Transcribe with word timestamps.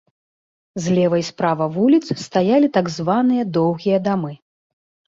Злева 0.85 1.17
і 1.25 1.27
справа 1.27 1.67
вуліц 1.75 2.07
стаялі 2.25 2.67
так 2.79 2.93
званыя 2.97 3.43
доўгія 3.61 3.97
дамы. 4.11 4.33